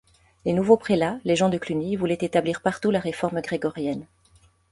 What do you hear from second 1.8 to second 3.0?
voulaient établir partout la